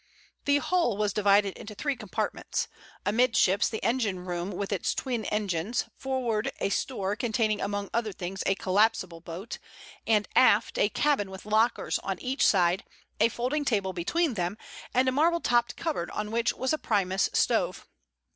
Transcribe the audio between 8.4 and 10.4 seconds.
a collapsible boat, and